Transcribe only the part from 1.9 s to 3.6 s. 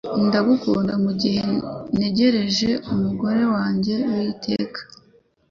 ntegereje umugore